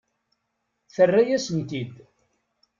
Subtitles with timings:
[0.93, 1.93] Terra-yas-tent-id.